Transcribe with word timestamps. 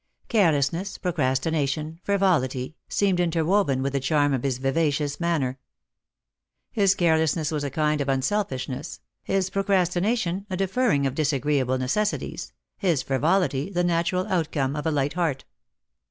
Carelessness, 0.29 0.97
procrastination, 0.97 1.99
frivolity, 2.03 2.75
seemed 2.89 3.19
interwoven 3.19 3.83
with 3.83 3.93
the 3.93 3.99
charm 3.99 4.33
of 4.33 4.41
his 4.41 4.57
vivacious 4.57 5.19
manner. 5.19 5.59
His 6.71 6.95
carelessness 6.95 7.51
was 7.51 7.63
a 7.63 7.69
kind 7.69 8.01
of 8.01 8.09
unselfishness, 8.09 8.99
his 9.21 9.51
procrastination 9.51 10.47
a 10.49 10.57
deferring 10.57 11.05
of 11.05 11.13
disagreeable 11.13 11.77
necessities, 11.77 12.51
his 12.79 13.03
frivolity 13.03 13.69
the 13.69 13.83
natural 13.83 14.25
outcome 14.25 14.75
of 14.75 14.87
a 14.87 14.91
light 14.91 15.13
heart. 15.13 15.45